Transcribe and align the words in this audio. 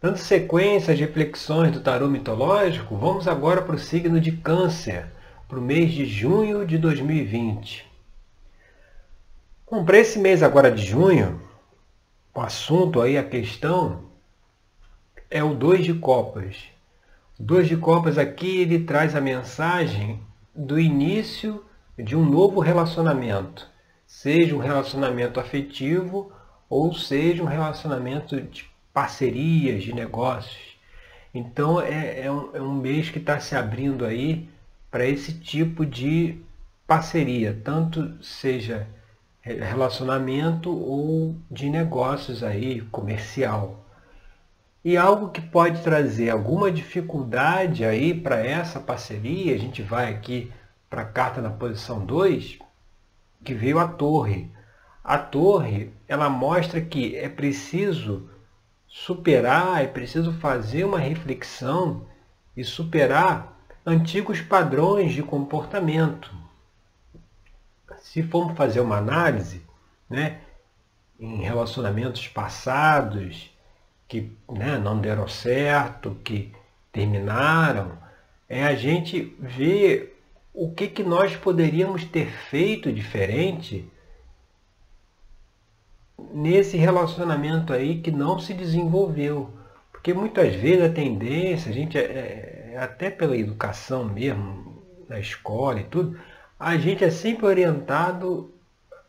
Dando 0.00 0.16
sequência 0.16 0.94
às 0.94 1.00
reflexões 1.00 1.72
do 1.72 1.80
tarô 1.80 2.06
mitológico, 2.06 2.96
vamos 2.96 3.26
agora 3.26 3.62
para 3.62 3.74
o 3.74 3.80
signo 3.80 4.20
de 4.20 4.30
Câncer, 4.30 5.06
para 5.48 5.58
o 5.58 5.62
mês 5.62 5.90
de 5.90 6.06
junho 6.06 6.64
de 6.64 6.78
2020. 6.78 7.84
Bom, 9.68 9.84
para 9.84 9.98
esse 9.98 10.20
mês 10.20 10.40
agora 10.40 10.70
de 10.70 10.86
junho, 10.86 11.42
o 12.32 12.40
assunto 12.40 13.00
aí, 13.00 13.18
a 13.18 13.24
questão, 13.24 14.04
é 15.28 15.42
o 15.42 15.52
dois 15.52 15.84
de 15.84 15.92
copas. 15.94 16.68
O 17.36 17.42
dois 17.42 17.66
de 17.66 17.76
copas 17.76 18.18
aqui, 18.18 18.60
ele 18.60 18.84
traz 18.84 19.16
a 19.16 19.20
mensagem 19.20 20.22
do 20.54 20.78
início 20.78 21.64
de 21.98 22.14
um 22.14 22.24
novo 22.24 22.60
relacionamento, 22.60 23.68
seja 24.06 24.54
um 24.54 24.60
relacionamento 24.60 25.40
afetivo 25.40 26.30
ou 26.70 26.94
seja 26.94 27.42
um 27.42 27.46
relacionamento 27.46 28.40
de 28.40 28.67
parcerias, 28.92 29.82
de 29.82 29.92
negócios. 29.92 30.76
Então 31.34 31.80
é, 31.80 32.22
é, 32.22 32.32
um, 32.32 32.56
é 32.56 32.60
um 32.60 32.74
mês 32.74 33.10
que 33.10 33.18
está 33.18 33.38
se 33.38 33.54
abrindo 33.54 34.04
aí 34.04 34.48
para 34.90 35.06
esse 35.06 35.32
tipo 35.34 35.84
de 35.84 36.40
parceria, 36.86 37.60
tanto 37.62 38.22
seja 38.22 38.86
relacionamento 39.42 40.70
ou 40.70 41.36
de 41.50 41.70
negócios 41.70 42.42
aí, 42.42 42.80
comercial. 42.90 43.84
E 44.84 44.96
algo 44.96 45.30
que 45.30 45.40
pode 45.40 45.82
trazer 45.82 46.30
alguma 46.30 46.70
dificuldade 46.70 47.84
aí 47.84 48.14
para 48.14 48.38
essa 48.38 48.80
parceria, 48.80 49.54
a 49.54 49.58
gente 49.58 49.82
vai 49.82 50.12
aqui 50.12 50.52
para 50.88 51.02
a 51.02 51.06
carta 51.06 51.40
na 51.40 51.50
posição 51.50 52.04
2, 52.04 52.58
que 53.44 53.54
veio 53.54 53.78
a 53.78 53.88
torre. 53.88 54.50
A 55.02 55.18
torre, 55.18 55.90
ela 56.06 56.30
mostra 56.30 56.80
que 56.80 57.16
é 57.16 57.28
preciso 57.28 58.28
superar, 58.88 59.84
é 59.84 59.86
preciso 59.86 60.32
fazer 60.32 60.84
uma 60.84 60.98
reflexão 60.98 62.06
e 62.56 62.64
superar 62.64 63.56
antigos 63.84 64.40
padrões 64.40 65.12
de 65.12 65.22
comportamento. 65.22 66.34
Se 68.00 68.22
formos 68.22 68.56
fazer 68.56 68.80
uma 68.80 68.96
análise, 68.96 69.62
né, 70.08 70.40
em 71.20 71.42
relacionamentos 71.42 72.26
passados 72.28 73.50
que 74.06 74.32
né, 74.48 74.78
não 74.78 74.98
deram 74.98 75.28
certo, 75.28 76.16
que 76.24 76.52
terminaram, 76.90 77.98
é 78.48 78.64
a 78.64 78.74
gente 78.74 79.36
ver 79.38 80.18
o 80.54 80.72
que, 80.72 80.88
que 80.88 81.02
nós 81.02 81.36
poderíamos 81.36 82.04
ter 82.04 82.30
feito 82.30 82.92
diferente 82.92 83.86
nesse 86.38 86.76
relacionamento 86.76 87.72
aí 87.72 88.00
que 88.00 88.10
não 88.10 88.38
se 88.38 88.54
desenvolveu. 88.54 89.50
Porque 89.90 90.14
muitas 90.14 90.54
vezes 90.54 90.84
a 90.84 90.92
tendência, 90.92 91.70
a 91.70 91.74
gente, 91.74 91.98
é, 91.98 92.72
é, 92.72 92.78
até 92.78 93.10
pela 93.10 93.36
educação 93.36 94.04
mesmo, 94.04 94.82
na 95.08 95.18
escola 95.18 95.80
e 95.80 95.84
tudo, 95.84 96.18
a 96.58 96.76
gente 96.76 97.04
é 97.04 97.10
sempre 97.10 97.46
orientado 97.46 98.52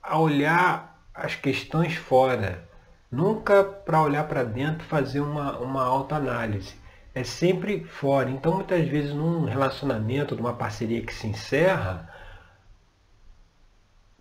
a 0.01 0.17
olhar 0.17 0.99
as 1.13 1.35
questões 1.35 1.95
fora, 1.95 2.63
nunca 3.11 3.63
para 3.63 4.01
olhar 4.01 4.27
para 4.27 4.43
dentro 4.43 4.83
fazer 4.85 5.19
uma, 5.19 5.57
uma 5.59 5.83
autoanálise 5.83 6.79
é 7.13 7.23
sempre 7.23 7.83
fora. 7.83 8.29
Então, 8.29 8.55
muitas 8.55 8.87
vezes, 8.87 9.13
num 9.13 9.45
relacionamento, 9.45 10.35
numa 10.35 10.53
parceria 10.53 11.01
que 11.01 11.13
se 11.13 11.27
encerra, 11.27 12.09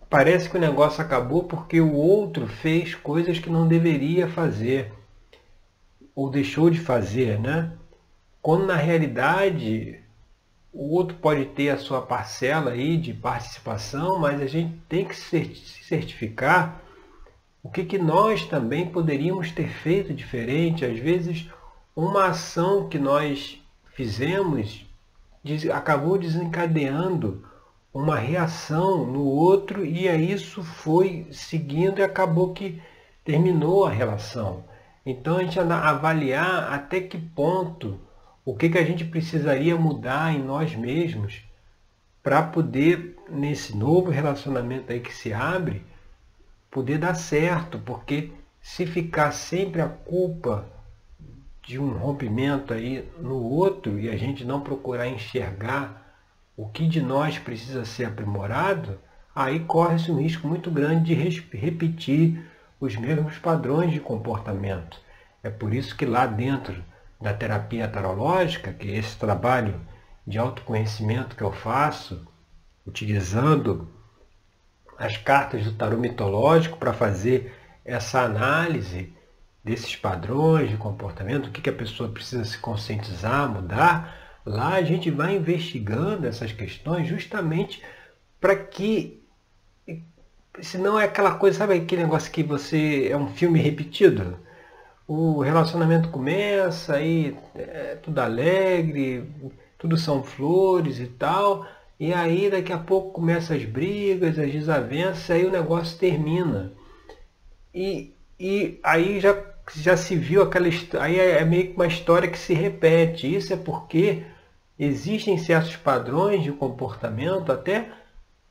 parece 0.09 0.49
que 0.49 0.57
o 0.57 0.59
negócio 0.59 1.01
acabou 1.01 1.43
porque 1.43 1.79
o 1.79 1.93
outro 1.93 2.47
fez 2.47 2.95
coisas 2.95 3.39
que 3.39 3.49
não 3.49 3.67
deveria 3.67 4.27
fazer 4.27 4.91
ou 6.15 6.29
deixou 6.29 6.69
de 6.69 6.79
fazer, 6.79 7.39
né? 7.39 7.71
Quando 8.41 8.65
na 8.65 8.75
realidade 8.75 9.99
o 10.73 10.95
outro 10.95 11.15
pode 11.17 11.45
ter 11.45 11.69
a 11.69 11.77
sua 11.77 12.01
parcela 12.01 12.71
aí 12.71 12.97
de 12.97 13.13
participação, 13.13 14.19
mas 14.19 14.41
a 14.41 14.47
gente 14.47 14.77
tem 14.87 15.05
que 15.05 15.15
se 15.15 15.55
certificar 15.83 16.81
o 17.61 17.69
que, 17.69 17.83
que 17.83 17.97
nós 17.97 18.45
também 18.45 18.87
poderíamos 18.87 19.51
ter 19.51 19.69
feito 19.69 20.13
diferente. 20.13 20.85
Às 20.85 20.97
vezes 20.97 21.47
uma 21.95 22.27
ação 22.27 22.87
que 22.87 22.97
nós 22.97 23.61
fizemos 23.93 24.85
acabou 25.73 26.17
desencadeando 26.17 27.43
uma 27.93 28.17
reação 28.17 29.05
no 29.05 29.23
outro 29.23 29.85
e 29.85 30.07
aí 30.07 30.31
isso 30.31 30.63
foi 30.63 31.27
seguindo 31.31 31.99
e 31.99 32.03
acabou 32.03 32.53
que 32.53 32.81
terminou 33.23 33.85
a 33.85 33.89
relação. 33.89 34.63
Então 35.05 35.37
a 35.37 35.43
gente 35.43 35.59
avaliar 35.59 36.71
até 36.71 37.01
que 37.01 37.17
ponto 37.17 37.99
o 38.45 38.55
que, 38.55 38.69
que 38.69 38.77
a 38.77 38.83
gente 38.83 39.05
precisaria 39.05 39.75
mudar 39.75 40.33
em 40.33 40.41
nós 40.41 40.75
mesmos 40.75 41.43
para 42.21 42.43
poder, 42.43 43.17
nesse 43.29 43.75
novo 43.75 44.09
relacionamento 44.09 44.91
aí 44.91 44.99
que 44.99 45.13
se 45.13 45.33
abre, 45.33 45.83
poder 46.69 46.97
dar 46.97 47.15
certo, 47.15 47.79
porque 47.79 48.31
se 48.61 48.85
ficar 48.85 49.31
sempre 49.31 49.81
a 49.81 49.87
culpa 49.87 50.67
de 51.63 51.79
um 51.79 51.91
rompimento 51.91 52.73
aí 52.73 53.07
no 53.19 53.41
outro 53.41 53.99
e 53.99 54.09
a 54.09 54.17
gente 54.17 54.43
não 54.43 54.61
procurar 54.61 55.07
enxergar 55.07 56.08
o 56.59 56.67
que 56.67 56.85
de 56.85 57.01
nós 57.01 57.39
precisa 57.39 57.85
ser 57.85 58.03
aprimorado, 58.03 58.99
aí 59.33 59.61
corre-se 59.61 60.11
um 60.11 60.19
risco 60.19 60.45
muito 60.45 60.69
grande 60.69 61.15
de 61.15 61.57
repetir 61.57 62.45
os 62.81 62.97
mesmos 62.97 63.37
padrões 63.37 63.93
de 63.93 64.01
comportamento. 64.01 64.99
É 65.41 65.49
por 65.49 65.73
isso 65.73 65.95
que 65.95 66.05
lá 66.05 66.25
dentro 66.25 66.83
da 67.21 67.33
terapia 67.33 67.87
tarológica, 67.87 68.73
que 68.73 68.91
é 68.91 68.97
esse 68.97 69.15
trabalho 69.17 69.79
de 70.27 70.37
autoconhecimento 70.37 71.33
que 71.33 71.43
eu 71.43 71.53
faço, 71.53 72.27
utilizando 72.85 73.89
as 74.97 75.15
cartas 75.15 75.63
do 75.63 75.71
tarô 75.71 75.95
mitológico 75.95 76.77
para 76.77 76.91
fazer 76.91 77.57
essa 77.85 78.19
análise 78.23 79.13
desses 79.63 79.95
padrões 79.95 80.69
de 80.69 80.75
comportamento, 80.75 81.47
o 81.47 81.51
que, 81.51 81.61
que 81.61 81.69
a 81.69 81.73
pessoa 81.73 82.09
precisa 82.09 82.43
se 82.43 82.57
conscientizar, 82.57 83.47
mudar, 83.47 84.18
lá 84.45 84.75
a 84.75 84.81
gente 84.81 85.09
vai 85.09 85.35
investigando 85.35 86.27
essas 86.27 86.51
questões 86.51 87.07
justamente 87.07 87.81
para 88.39 88.55
que, 88.55 89.21
se 90.61 90.77
não 90.77 90.99
é 90.99 91.05
aquela 91.05 91.35
coisa, 91.35 91.57
sabe 91.57 91.73
aquele 91.73 92.03
negócio 92.03 92.31
que 92.31 92.43
você 92.43 93.07
é 93.09 93.17
um 93.17 93.27
filme 93.27 93.59
repetido? 93.59 94.37
O 95.07 95.41
relacionamento 95.41 96.09
começa, 96.09 96.95
aí 96.95 97.35
é 97.55 97.97
tudo 98.01 98.19
alegre, 98.19 99.29
tudo 99.77 99.97
são 99.97 100.23
flores 100.23 100.99
e 100.99 101.07
tal, 101.07 101.65
e 101.99 102.13
aí 102.13 102.49
daqui 102.49 102.71
a 102.71 102.77
pouco 102.77 103.11
começam 103.11 103.55
as 103.57 103.65
brigas, 103.65 104.37
as 104.37 104.51
desavenças, 104.51 105.29
aí 105.31 105.45
o 105.45 105.51
negócio 105.51 105.97
termina. 105.97 106.71
E, 107.73 108.13
e 108.39 108.79
aí 108.83 109.19
já, 109.19 109.33
já 109.75 109.95
se 109.97 110.15
viu 110.15 110.41
aquela 110.41 110.67
aí 110.99 111.19
é, 111.19 111.41
é 111.41 111.45
meio 111.45 111.67
que 111.67 111.75
uma 111.75 111.87
história 111.87 112.29
que 112.29 112.37
se 112.37 112.53
repete. 112.53 113.33
Isso 113.33 113.53
é 113.53 113.57
porque 113.57 114.23
existem 114.77 115.37
certos 115.37 115.75
padrões 115.75 116.43
de 116.43 116.51
comportamento 116.51 117.51
até 117.51 117.89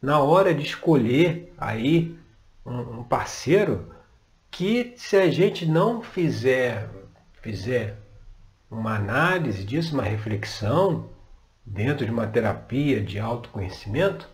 na 0.01 0.21
hora 0.21 0.55
de 0.55 0.63
escolher 0.63 1.53
aí 1.59 2.17
um, 2.65 3.01
um 3.01 3.05
parceiro 3.05 3.93
que 4.51 4.95
se 4.97 5.17
a 5.17 5.31
gente 5.31 5.67
não 5.67 6.03
fizer 6.03 6.89
fizer 7.43 7.97
uma 8.71 8.97
análise 8.97 9.65
disso, 9.65 9.95
uma 9.95 10.03
reflexão 10.03 11.09
dentro 11.65 12.05
de 12.05 12.13
uma 12.13 12.27
terapia 12.27 13.01
de 13.01 13.19
autoconhecimento, 13.19 14.29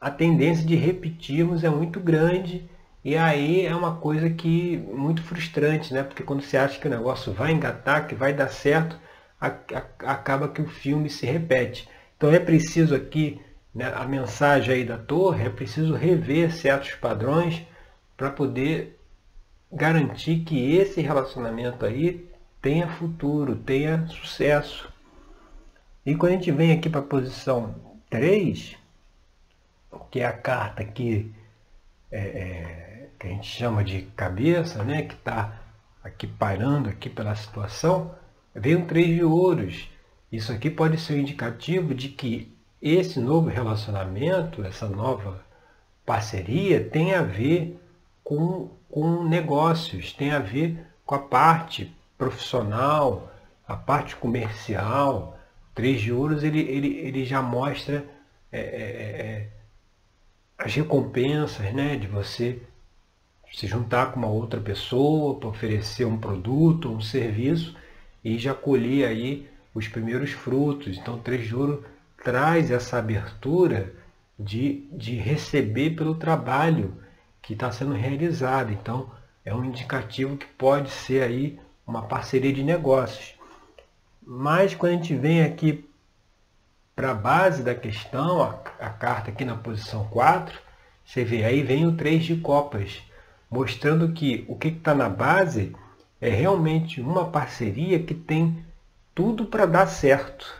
a 0.00 0.10
tendência 0.10 0.66
de 0.66 0.74
repetirmos 0.74 1.62
é 1.64 1.70
muito 1.70 2.00
grande 2.00 2.68
e 3.04 3.16
aí 3.16 3.66
é 3.66 3.76
uma 3.76 3.96
coisa 3.96 4.30
que 4.30 4.78
muito 4.78 5.22
frustrante, 5.22 5.92
né? 5.92 6.02
Porque 6.02 6.22
quando 6.22 6.42
você 6.42 6.56
acha 6.56 6.80
que 6.80 6.86
o 6.86 6.90
negócio 6.90 7.32
vai 7.32 7.52
engatar, 7.52 8.06
que 8.06 8.14
vai 8.14 8.32
dar 8.32 8.48
certo, 8.48 8.98
a, 9.40 9.48
a, 9.48 10.12
acaba 10.12 10.48
que 10.48 10.62
o 10.62 10.66
filme 10.66 11.10
se 11.10 11.26
repete. 11.26 11.86
Então 12.16 12.32
é 12.32 12.38
preciso 12.38 12.94
aqui, 12.94 13.40
né, 13.74 13.92
a 13.94 14.06
mensagem 14.06 14.74
aí 14.74 14.84
da 14.84 14.96
torre, 14.96 15.44
é 15.44 15.50
preciso 15.50 15.94
rever 15.94 16.52
certos 16.52 16.92
padrões 16.94 17.62
para 18.16 18.30
poder 18.30 18.98
garantir 19.70 20.40
que 20.40 20.74
esse 20.74 21.00
relacionamento 21.02 21.84
aí 21.84 22.26
tenha 22.62 22.88
futuro, 22.88 23.56
tenha 23.56 24.06
sucesso. 24.06 24.90
E 26.06 26.14
quando 26.14 26.32
a 26.32 26.36
gente 26.36 26.50
vem 26.50 26.72
aqui 26.72 26.88
para 26.88 27.00
a 27.00 27.04
posição 27.04 27.74
3, 28.08 28.76
que 30.10 30.20
é 30.20 30.26
a 30.26 30.32
carta 30.32 30.84
que 30.84 31.30
é, 32.10 32.18
é, 32.18 32.93
que 33.18 33.26
a 33.26 33.30
gente 33.30 33.46
chama 33.46 33.82
de 33.84 34.02
cabeça, 34.16 34.82
né, 34.84 35.02
que 35.02 35.14
está 35.14 35.60
aqui 36.02 36.26
pairando 36.26 36.88
aqui 36.88 37.08
pela 37.08 37.34
situação, 37.34 38.14
vem 38.54 38.76
um 38.76 38.86
três 38.86 39.08
de 39.08 39.24
ouros. 39.24 39.88
Isso 40.30 40.52
aqui 40.52 40.70
pode 40.70 40.98
ser 40.98 41.14
um 41.14 41.18
indicativo 41.18 41.94
de 41.94 42.08
que 42.08 42.54
esse 42.80 43.18
novo 43.18 43.48
relacionamento, 43.48 44.64
essa 44.64 44.88
nova 44.88 45.42
parceria 46.04 46.84
tem 46.84 47.14
a 47.14 47.22
ver 47.22 47.80
com, 48.22 48.70
com 48.90 49.24
negócios, 49.24 50.12
tem 50.12 50.32
a 50.32 50.38
ver 50.38 50.86
com 51.06 51.14
a 51.14 51.18
parte 51.18 51.94
profissional, 52.18 53.32
a 53.66 53.76
parte 53.76 54.16
comercial. 54.16 55.38
Três 55.74 56.00
de 56.00 56.12
ouros 56.12 56.44
ele, 56.44 56.60
ele, 56.60 56.98
ele 56.98 57.24
já 57.24 57.42
mostra 57.42 58.04
é, 58.52 58.58
é, 58.58 58.62
é, 58.62 59.26
é, 59.26 59.48
as 60.56 60.74
recompensas 60.74 61.72
né, 61.74 61.96
de 61.96 62.06
você 62.06 62.62
se 63.54 63.66
juntar 63.66 64.12
com 64.12 64.18
uma 64.18 64.28
outra 64.28 64.60
pessoa 64.60 65.38
para 65.38 65.48
oferecer 65.48 66.04
um 66.04 66.18
produto, 66.18 66.90
um 66.90 67.00
serviço 67.00 67.76
e 68.24 68.36
já 68.38 68.52
colher 68.52 69.06
aí 69.06 69.48
os 69.72 69.86
primeiros 69.86 70.30
frutos. 70.30 70.98
Então, 70.98 71.14
o 71.14 71.20
três 71.20 71.46
de 71.46 71.54
ouro 71.54 71.84
traz 72.22 72.70
essa 72.70 72.98
abertura 72.98 73.94
de, 74.38 74.88
de 74.92 75.14
receber 75.16 75.90
pelo 75.90 76.16
trabalho 76.16 76.96
que 77.40 77.52
está 77.52 77.70
sendo 77.70 77.92
realizado. 77.92 78.72
Então, 78.72 79.10
é 79.44 79.54
um 79.54 79.64
indicativo 79.64 80.36
que 80.36 80.46
pode 80.46 80.90
ser 80.90 81.22
aí 81.22 81.60
uma 81.86 82.02
parceria 82.02 82.52
de 82.52 82.64
negócios. 82.64 83.34
Mas 84.26 84.74
quando 84.74 84.92
a 84.92 84.96
gente 84.96 85.14
vem 85.14 85.42
aqui 85.42 85.88
para 86.96 87.10
a 87.10 87.14
base 87.14 87.62
da 87.62 87.74
questão, 87.74 88.42
a, 88.42 88.50
a, 88.80 88.90
carta 88.90 89.30
aqui 89.30 89.44
na 89.44 89.56
posição 89.56 90.06
4, 90.08 90.58
você 91.04 91.24
vê 91.24 91.44
aí 91.44 91.62
vem 91.62 91.86
o 91.86 91.96
3 91.96 92.24
de 92.24 92.36
copas, 92.36 93.02
mostrando 93.54 94.10
que 94.10 94.44
o 94.48 94.56
que 94.56 94.66
está 94.66 94.92
na 94.96 95.08
base 95.08 95.72
é 96.20 96.28
realmente 96.28 97.00
uma 97.00 97.26
parceria 97.26 98.02
que 98.02 98.12
tem 98.12 98.64
tudo 99.14 99.46
para 99.46 99.64
dar 99.64 99.86
certo, 99.86 100.52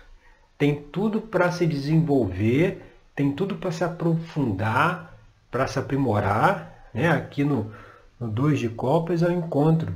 tem 0.57 0.81
tudo 0.81 1.21
para 1.21 1.51
se 1.51 1.67
desenvolver, 1.67 2.81
tem 3.13 3.33
tudo 3.33 3.57
para 3.57 3.73
se 3.73 3.83
aprofundar, 3.83 5.19
para 5.51 5.67
se 5.67 5.77
aprimorar. 5.77 6.89
Né? 6.95 7.09
Aqui 7.09 7.43
no, 7.43 7.73
no 8.21 8.29
2 8.29 8.61
de 8.61 8.69
copas 8.69 9.25
é 9.25 9.27
o 9.27 9.33
encontro 9.33 9.93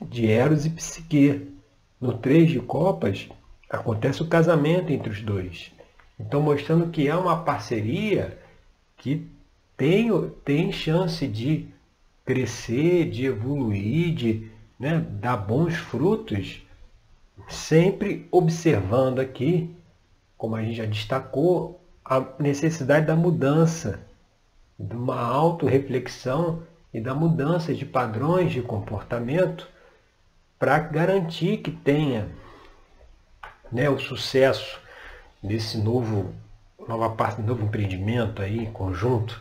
de 0.00 0.30
Eros 0.30 0.64
e 0.64 0.70
Psique. 0.70 1.52
No 2.00 2.16
3 2.16 2.50
de 2.50 2.60
copas 2.60 3.28
acontece 3.68 4.22
o 4.22 4.28
casamento 4.28 4.92
entre 4.92 5.10
os 5.10 5.20
dois. 5.22 5.72
Então 6.20 6.40
mostrando 6.40 6.88
que 6.88 7.08
é 7.08 7.16
uma 7.16 7.42
parceria 7.42 8.38
que 8.96 9.26
tem, 9.76 10.08
tem 10.44 10.70
chance 10.70 11.26
de 11.26 11.74
crescer, 12.26 13.08
de 13.08 13.24
evoluir, 13.24 14.14
de 14.14 14.50
né, 14.78 14.98
dar 14.98 15.36
bons 15.38 15.74
frutos, 15.74 16.62
sempre 17.48 18.26
observando 18.30 19.20
aqui, 19.20 19.74
como 20.36 20.56
a 20.56 20.62
gente 20.62 20.74
já 20.74 20.84
destacou, 20.84 21.80
a 22.04 22.22
necessidade 22.38 23.06
da 23.06 23.16
mudança, 23.16 24.00
de 24.78 24.94
uma 24.94 25.18
autorreflexão 25.18 26.62
e 26.92 27.00
da 27.00 27.14
mudança 27.14 27.72
de 27.72 27.86
padrões 27.86 28.52
de 28.52 28.60
comportamento 28.60 29.68
para 30.58 30.78
garantir 30.78 31.58
que 31.58 31.70
tenha 31.70 32.28
né, 33.72 33.88
o 33.88 33.98
sucesso 33.98 34.78
desse 35.42 35.78
novo 35.78 36.34
nova 36.86 37.10
parte 37.10 37.40
novo 37.42 37.64
empreendimento 37.64 38.42
aí 38.42 38.58
em 38.58 38.72
conjunto. 38.72 39.40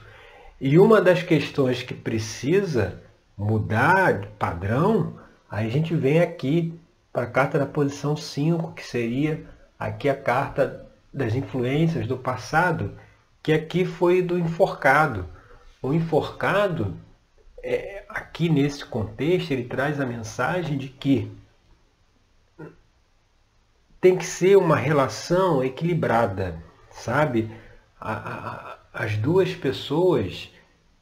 E 0.68 0.80
uma 0.80 1.00
das 1.00 1.22
questões 1.22 1.84
que 1.84 1.94
precisa 1.94 3.00
mudar 3.38 4.22
de 4.22 4.28
padrão, 4.30 5.14
aí 5.48 5.68
a 5.68 5.70
gente 5.70 5.96
vem 5.96 6.20
aqui 6.20 6.74
para 7.14 7.22
a 7.22 7.30
carta 7.30 7.60
da 7.60 7.68
posição 7.68 8.18
5, 8.18 8.72
que 8.72 8.84
seria 8.84 9.46
aqui 9.78 10.10
a 10.10 10.16
carta 10.16 10.90
das 11.14 11.36
influências 11.36 12.08
do 12.08 12.18
passado, 12.18 12.98
que 13.44 13.54
aqui 13.54 13.86
foi 13.86 14.24
do 14.24 14.40
enforcado. 14.40 15.30
O 15.84 15.94
enforcado 15.94 16.98
é, 17.62 18.04
aqui 18.10 18.50
nesse 18.50 18.84
contexto, 18.84 19.52
ele 19.52 19.66
traz 19.66 20.02
a 20.02 20.06
mensagem 20.08 20.80
de 20.80 20.90
que 20.90 21.32
tem 24.02 24.18
que 24.18 24.26
ser 24.26 24.58
uma 24.58 24.78
relação 24.78 25.64
equilibrada, 25.64 26.60
sabe? 26.90 27.52
A, 28.02 28.14
a, 28.14 28.78
as 28.92 29.16
duas 29.16 29.54
pessoas 29.54 30.55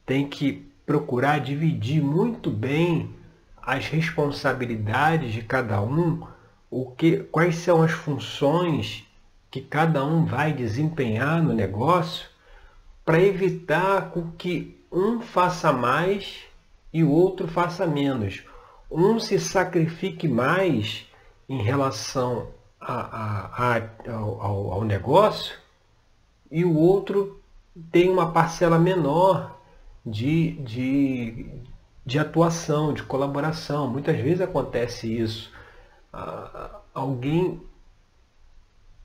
têm 0.06 0.28
que 0.28 0.70
procurar 0.86 1.40
dividir 1.40 2.02
muito 2.02 2.50
bem 2.50 3.14
as 3.62 3.86
responsabilidades 3.86 5.32
de 5.32 5.42
cada 5.42 5.80
um, 5.80 6.26
o 6.70 6.90
que, 6.90 7.18
quais 7.24 7.56
são 7.56 7.82
as 7.82 7.92
funções 7.92 9.04
que 9.50 9.60
cada 9.60 10.04
um 10.04 10.24
vai 10.24 10.52
desempenhar 10.52 11.42
no 11.42 11.54
negócio, 11.54 12.28
para 13.04 13.20
evitar 13.20 14.12
que 14.36 14.78
um 14.90 15.20
faça 15.20 15.72
mais 15.72 16.44
e 16.92 17.02
o 17.02 17.10
outro 17.10 17.46
faça 17.48 17.86
menos. 17.86 18.42
Um 18.90 19.18
se 19.18 19.38
sacrifique 19.38 20.28
mais 20.28 21.06
em 21.48 21.62
relação 21.62 22.48
a, 22.80 22.94
a, 22.94 23.76
a, 23.76 24.12
ao, 24.12 24.72
ao 24.72 24.84
negócio 24.84 25.56
e 26.50 26.64
o 26.64 26.76
outro 26.76 27.40
tem 27.90 28.10
uma 28.10 28.30
parcela 28.30 28.78
menor 28.78 29.53
de, 30.04 30.52
de, 30.62 31.46
de 32.04 32.18
atuação, 32.18 32.92
de 32.92 33.02
colaboração. 33.02 33.88
Muitas 33.88 34.16
vezes 34.16 34.40
acontece 34.40 35.06
isso. 35.16 35.52
Alguém 36.92 37.60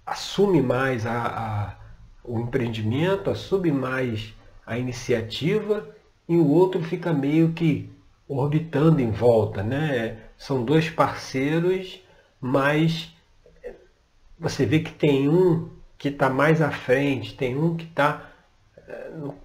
assume 0.05 0.61
mais 0.61 1.05
a, 1.05 1.27
a, 1.27 1.75
o 2.23 2.39
empreendimento, 2.39 3.29
assume 3.29 3.71
mais 3.71 4.33
a 4.65 4.77
iniciativa 4.77 5.87
e 6.27 6.35
o 6.35 6.47
outro 6.47 6.81
fica 6.83 7.13
meio 7.13 7.53
que 7.53 7.89
orbitando 8.27 9.01
em 9.01 9.11
volta, 9.11 9.63
né? 9.63 10.17
São 10.37 10.63
dois 10.63 10.89
parceiros, 10.89 11.99
mas 12.39 13.11
você 14.37 14.65
vê 14.65 14.79
que 14.79 14.93
tem 14.93 15.27
um 15.27 15.69
que 15.97 16.09
está 16.09 16.29
mais 16.29 16.61
à 16.61 16.71
frente, 16.71 17.35
tem 17.35 17.57
um 17.57 17.75
que 17.75 17.85
está 17.85 18.31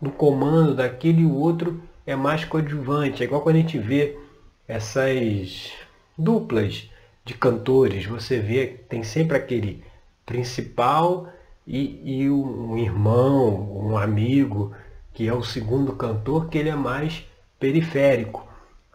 no 0.00 0.11
comando 0.11 0.75
daquilo 0.75 1.20
e 1.20 1.26
o 1.26 1.35
outro 1.35 1.82
é 2.06 2.14
mais 2.14 2.44
coadjuvante. 2.44 3.23
É 3.23 3.26
igual 3.26 3.43
quando 3.43 3.56
a 3.56 3.61
gente 3.61 3.79
vê 3.79 4.19
essas 4.67 5.73
duplas 6.17 6.88
de 7.25 7.35
cantores, 7.35 8.06
você 8.06 8.38
vê 8.38 8.67
que 8.67 8.79
tem 8.85 9.02
sempre 9.02 9.37
aquele 9.37 9.82
principal 10.26 11.29
e, 11.67 12.23
e 12.23 12.31
um 12.31 12.76
irmão, 12.76 13.87
um 13.87 13.96
amigo, 13.96 14.75
que 15.12 15.26
é 15.26 15.32
o 15.32 15.43
segundo 15.43 15.94
cantor, 15.94 16.49
que 16.49 16.58
ele 16.58 16.69
é 16.69 16.76
mais 16.76 17.25
periférico. 17.58 18.47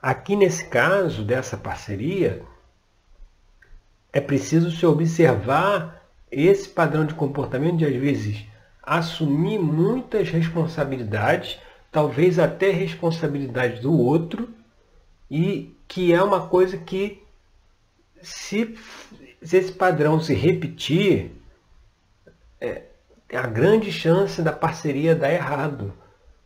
Aqui 0.01 0.35
nesse 0.35 0.65
caso 0.65 1.23
dessa 1.23 1.57
parceria, 1.57 2.41
é 4.13 4.21
preciso 4.21 4.71
se 4.71 4.85
observar 4.85 6.03
esse 6.31 6.69
padrão 6.69 7.05
de 7.05 7.13
comportamento 7.13 7.77
de 7.77 7.85
às 7.85 7.95
vezes 7.95 8.45
assumir 8.97 9.59
muitas 9.59 10.29
responsabilidades, 10.29 11.59
talvez 11.91 12.39
até 12.39 12.71
responsabilidade 12.71 13.81
do 13.81 13.95
outro, 13.95 14.49
e 15.29 15.75
que 15.87 16.11
é 16.11 16.23
uma 16.23 16.47
coisa 16.47 16.75
que 16.75 17.21
se, 18.19 18.75
se 19.43 19.57
esse 19.57 19.71
padrão 19.71 20.19
se 20.19 20.33
repetir, 20.33 21.31
é, 22.59 22.81
a 23.31 23.45
grande 23.45 23.91
chance 23.91 24.41
da 24.41 24.51
parceria 24.51 25.15
dar 25.15 25.31
errado. 25.31 25.93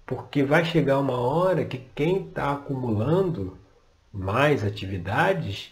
Porque 0.05 0.43
vai 0.43 0.65
chegar 0.65 0.99
uma 0.99 1.17
hora 1.17 1.63
que 1.63 1.77
quem 1.95 2.27
está 2.27 2.51
acumulando 2.51 3.57
mais 4.11 4.65
atividades 4.65 5.71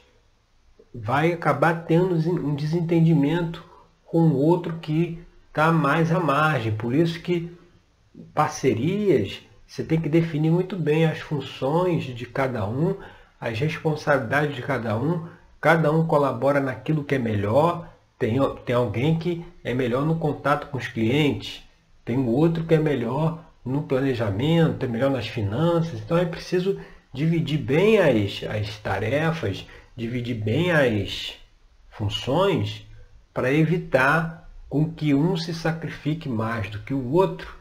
vai 0.95 1.33
acabar 1.33 1.85
tendo 1.85 2.15
um 2.15 2.55
desentendimento 2.55 3.61
com 4.05 4.29
o 4.29 4.37
outro 4.37 4.79
que 4.79 5.21
está 5.51 5.69
mais 5.69 6.11
à 6.11 6.19
margem. 6.19 6.71
Por 6.71 6.95
isso 6.95 7.19
que 7.21 7.51
parcerias, 8.33 9.41
você 9.67 9.83
tem 9.83 9.99
que 9.99 10.09
definir 10.09 10.49
muito 10.49 10.77
bem 10.77 11.05
as 11.05 11.19
funções 11.19 12.05
de 12.05 12.25
cada 12.25 12.65
um, 12.67 12.95
as 13.39 13.59
responsabilidades 13.59 14.55
de 14.55 14.61
cada 14.61 14.97
um, 14.97 15.27
cada 15.59 15.91
um 15.91 16.07
colabora 16.07 16.59
naquilo 16.59 17.03
que 17.03 17.15
é 17.15 17.19
melhor. 17.19 17.89
Tem, 18.17 18.37
tem 18.65 18.75
alguém 18.75 19.19
que 19.19 19.45
é 19.63 19.73
melhor 19.73 20.05
no 20.05 20.17
contato 20.17 20.67
com 20.67 20.77
os 20.77 20.87
clientes, 20.87 21.63
tem 22.05 22.17
o 22.17 22.27
outro 22.27 22.63
que 22.63 22.75
é 22.75 22.79
melhor 22.79 23.43
no 23.65 23.83
planejamento, 23.83 24.85
é 24.85 24.87
melhor 24.87 25.11
nas 25.11 25.27
finanças. 25.27 25.99
Então 25.99 26.17
é 26.17 26.25
preciso 26.25 26.79
dividir 27.13 27.57
bem 27.57 27.97
as, 27.97 28.43
as 28.43 28.77
tarefas, 28.77 29.65
dividir 29.97 30.35
bem 30.35 30.71
as 30.71 31.33
funções 31.89 32.87
para 33.33 33.51
evitar 33.51 34.40
com 34.71 34.89
que 34.89 35.13
um 35.13 35.35
se 35.35 35.53
sacrifique 35.53 36.29
mais 36.29 36.69
do 36.69 36.79
que 36.79 36.93
o 36.93 37.11
outro 37.11 37.53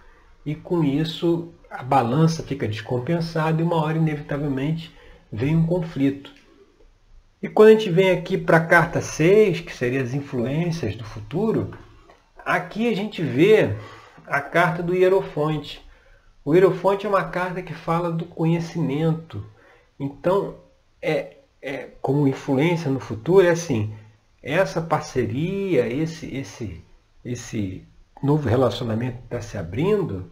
e 0.46 0.54
com 0.54 0.84
isso 0.84 1.52
a 1.68 1.82
balança 1.82 2.40
fica 2.40 2.68
descompensada 2.68 3.60
e 3.60 3.64
uma 3.64 3.82
hora 3.82 3.98
inevitavelmente 3.98 4.94
vem 5.30 5.56
um 5.56 5.66
conflito. 5.66 6.32
E 7.42 7.48
quando 7.48 7.70
a 7.70 7.72
gente 7.72 7.90
vem 7.90 8.12
aqui 8.12 8.38
para 8.38 8.58
a 8.58 8.64
carta 8.64 9.00
6, 9.00 9.58
que 9.58 9.74
seria 9.74 10.00
as 10.00 10.14
influências 10.14 10.94
do 10.94 11.02
futuro, 11.02 11.76
aqui 12.44 12.88
a 12.88 12.94
gente 12.94 13.20
vê 13.24 13.74
a 14.24 14.40
carta 14.40 14.80
do 14.80 14.94
Hierofonte. 14.94 15.84
O 16.44 16.54
Hierofonte 16.54 17.06
é 17.06 17.08
uma 17.08 17.24
carta 17.24 17.60
que 17.60 17.74
fala 17.74 18.12
do 18.12 18.24
conhecimento. 18.24 19.44
Então, 19.98 20.58
é, 21.02 21.38
é, 21.60 21.88
como 22.00 22.28
influência 22.28 22.88
no 22.88 23.00
futuro 23.00 23.44
é 23.44 23.50
assim, 23.50 23.92
essa 24.40 24.80
parceria, 24.80 25.88
esse, 25.88 26.32
esse, 26.32 26.84
esse 27.24 27.86
novo 28.22 28.48
relacionamento 28.48 29.18
que 29.18 29.24
está 29.24 29.40
se 29.40 29.56
abrindo, 29.56 30.30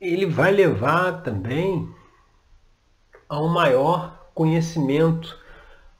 ele 0.00 0.26
vai 0.26 0.50
levar 0.50 1.22
também 1.22 1.88
a 3.28 3.40
um 3.40 3.48
maior 3.48 4.30
conhecimento, 4.34 5.38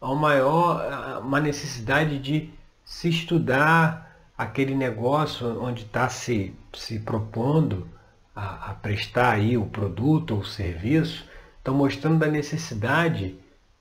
a 0.00 0.10
um 0.10 0.16
maior, 0.16 1.20
uma 1.22 1.40
necessidade 1.40 2.18
de 2.18 2.52
se 2.84 3.08
estudar 3.08 4.30
aquele 4.36 4.74
negócio 4.74 5.62
onde 5.62 5.82
está 5.84 6.08
se, 6.08 6.54
se 6.74 6.98
propondo 6.98 7.88
a, 8.34 8.70
a 8.70 8.74
prestar 8.74 9.32
aí 9.32 9.56
o 9.56 9.66
produto 9.66 10.34
ou 10.34 10.40
o 10.40 10.44
serviço, 10.44 11.24
estão 11.58 11.74
mostrando 11.74 12.24
a 12.24 12.28
necessidade 12.28 13.36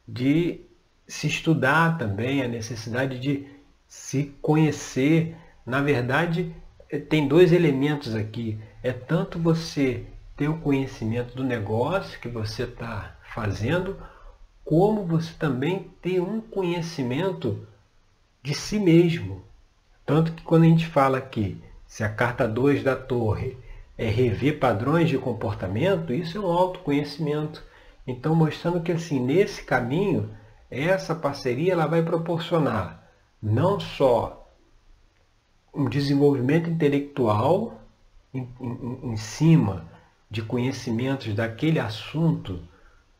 de 0.08 0.62
se 1.08 1.28
estudar 1.28 1.98
também, 1.98 2.44
a 2.44 2.48
necessidade 2.48 3.20
de 3.20 3.48
se 3.92 4.34
conhecer. 4.42 5.36
Na 5.66 5.82
verdade, 5.82 6.56
eh, 6.90 6.98
tem 6.98 7.28
dois 7.28 7.52
elementos 7.52 8.16
aqui. 8.16 8.58
É 8.82 8.94
tanto 8.94 9.38
você 9.38 10.06
ter 10.38 10.48
o 10.48 10.60
conhecimento 10.60 11.36
do 11.36 11.44
negócio 11.44 12.18
que 12.22 12.30
você 12.30 12.64
está 12.64 13.18
fazendo, 13.36 13.98
como 14.64 15.06
você 15.06 15.34
também 15.38 15.92
ter 16.02 16.22
um 16.22 16.40
conhecimento 16.40 17.68
de 18.42 18.54
si 18.56 18.80
mesmo. 18.80 19.44
Tanto 20.06 20.32
que 20.32 20.44
quando 20.44 20.64
a 20.64 20.68
gente 20.68 20.88
fala 20.88 21.18
aqui, 21.18 21.62
se 21.86 22.02
a 22.02 22.08
carta 22.08 22.48
2 22.48 22.84
da 22.84 22.96
torre 22.96 23.58
é 23.98 24.08
rever 24.08 24.58
padrões 24.58 25.10
de 25.10 25.18
comportamento, 25.18 26.14
isso 26.14 26.38
é 26.38 26.42
um 26.42 26.50
autoconhecimento. 26.50 27.62
Então 28.08 28.34
mostrando 28.36 28.80
que 28.80 28.94
assim, 28.94 29.20
nesse 29.20 29.66
caminho, 29.66 30.30
essa 30.70 31.14
parceria 31.14 31.74
ela 31.74 31.88
vai 31.88 32.02
proporcionar 32.02 33.01
não 33.42 33.80
só 33.80 34.48
um 35.74 35.90
desenvolvimento 35.90 36.70
intelectual 36.70 37.82
em, 38.34 38.48
em, 38.60 39.12
em 39.12 39.18
cima 39.18 39.86
de 40.30 40.42
conhecimentos 40.42 41.34
daquele 41.34 41.80
assunto, 41.80 42.60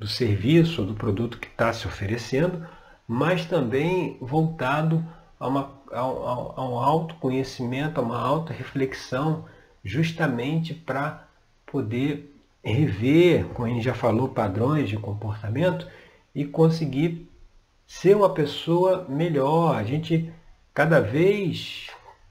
do 0.02 0.08
serviço 0.08 0.82
ou 0.82 0.88
do 0.88 0.94
produto 0.96 1.38
que 1.38 1.48
está 1.48 1.72
se 1.72 1.86
oferecendo, 1.86 2.66
mas 3.08 3.46
também 3.46 4.18
voltado 4.20 5.06
a, 5.40 5.48
uma, 5.48 5.72
a, 5.92 6.00
a 6.00 6.68
um 6.68 6.80
autoconhecimento, 6.80 8.00
a 8.00 8.04
uma 8.04 8.20
auto-reflexão, 8.20 9.46
justamente 9.84 10.74
para 10.74 11.28
poder 11.66 12.36
rever, 12.64 13.46
como 13.50 13.68
a 13.68 13.70
gente 13.72 13.84
já 13.84 13.94
falou, 13.94 14.30
padrões 14.30 14.90
de 14.90 14.98
comportamento 14.98 15.88
e 16.34 16.46
conseguir 16.46 17.30
ser 17.92 18.16
uma 18.16 18.30
pessoa 18.30 19.06
melhor. 19.10 19.76
A 19.76 19.84
gente, 19.84 20.34
cada 20.74 21.02
vez 21.02 21.88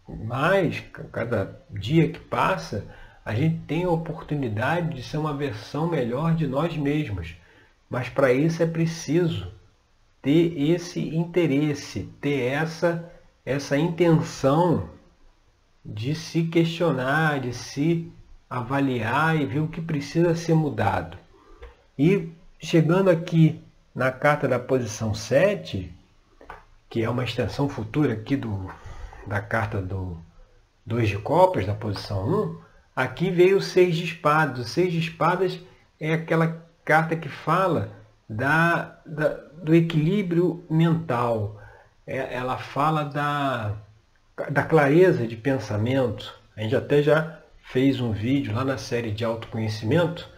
mais, 0.08 0.80
cada 1.12 1.62
dia 1.70 2.08
que 2.08 2.18
passa, 2.18 2.86
a 3.22 3.34
gente 3.34 3.58
tem 3.66 3.84
a 3.84 3.90
oportunidade 3.90 4.96
de 4.96 5.02
ser 5.02 5.18
uma 5.18 5.36
versão 5.36 5.86
melhor 5.86 6.34
de 6.34 6.46
nós 6.46 6.74
mesmos. 6.76 7.36
Mas 7.90 8.08
para 8.08 8.32
isso 8.32 8.62
é 8.62 8.66
preciso 8.66 9.52
ter 10.22 10.58
esse 10.58 11.14
interesse, 11.14 12.08
ter 12.22 12.40
essa, 12.52 13.12
essa 13.44 13.76
intenção 13.76 14.88
de 15.84 16.14
se 16.14 16.44
questionar, 16.44 17.38
de 17.38 17.52
se 17.52 18.10
avaliar 18.48 19.38
e 19.38 19.44
ver 19.44 19.60
o 19.60 19.68
que 19.68 19.82
precisa 19.82 20.34
ser 20.34 20.54
mudado. 20.54 21.18
E 21.98 22.30
chegando 22.58 23.10
aqui 23.10 23.62
na 23.94 24.10
carta 24.10 24.46
da 24.46 24.58
posição 24.58 25.14
7, 25.14 25.92
que 26.88 27.02
é 27.02 27.10
uma 27.10 27.24
extensão 27.24 27.68
futura 27.68 28.12
aqui 28.12 28.36
do, 28.36 28.70
da 29.26 29.40
carta 29.40 29.80
do 29.80 30.18
2 30.86 31.08
de 31.08 31.18
copas, 31.18 31.66
da 31.66 31.74
posição 31.74 32.26
1, 32.28 32.58
aqui 32.96 33.30
veio 33.30 33.58
o 33.58 33.62
6 33.62 33.96
de 33.96 34.04
espadas. 34.04 34.58
O 34.58 34.64
6 34.64 34.92
de 34.92 34.98
espadas 34.98 35.60
é 35.98 36.14
aquela 36.14 36.66
carta 36.84 37.16
que 37.16 37.28
fala 37.28 37.92
da, 38.28 39.00
da 39.04 39.50
do 39.62 39.74
equilíbrio 39.74 40.64
mental. 40.70 41.60
É, 42.06 42.34
ela 42.34 42.56
fala 42.58 43.04
da, 43.04 43.76
da 44.50 44.62
clareza 44.62 45.26
de 45.26 45.36
pensamento. 45.36 46.34
A 46.56 46.62
gente 46.62 46.74
até 46.74 47.02
já 47.02 47.38
fez 47.62 48.00
um 48.00 48.12
vídeo 48.12 48.54
lá 48.54 48.64
na 48.64 48.78
série 48.78 49.12
de 49.12 49.24
autoconhecimento, 49.24 50.28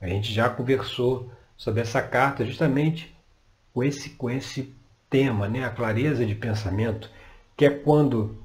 a 0.00 0.08
gente 0.08 0.32
já 0.32 0.48
conversou 0.48 1.30
sobre 1.60 1.82
essa 1.82 2.00
carta 2.00 2.42
justamente 2.42 3.14
com 3.74 3.84
esse, 3.84 4.08
com 4.08 4.30
esse 4.30 4.74
tema, 5.10 5.46
né? 5.46 5.62
a 5.62 5.68
clareza 5.68 6.24
de 6.24 6.34
pensamento, 6.34 7.10
que 7.54 7.66
é 7.66 7.70
quando 7.70 8.38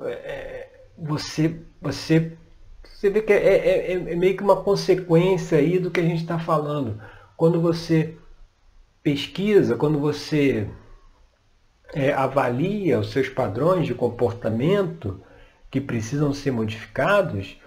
é, 0.00 0.68
você, 0.96 1.56
você, 1.82 2.32
você 2.84 3.10
vê 3.10 3.22
que 3.22 3.32
é, 3.32 3.38
é, 3.38 3.92
é, 3.92 4.12
é 4.12 4.14
meio 4.14 4.36
que 4.36 4.42
uma 4.44 4.62
consequência 4.62 5.58
aí 5.58 5.80
do 5.80 5.90
que 5.90 5.98
a 5.98 6.04
gente 6.04 6.20
está 6.20 6.38
falando. 6.38 7.02
Quando 7.36 7.60
você 7.60 8.14
pesquisa, 9.02 9.74
quando 9.74 9.98
você 9.98 10.68
é, 11.92 12.12
avalia 12.12 13.00
os 13.00 13.10
seus 13.10 13.28
padrões 13.28 13.84
de 13.84 13.94
comportamento 13.94 15.20
que 15.68 15.80
precisam 15.80 16.32
ser 16.32 16.52
modificados, 16.52 17.60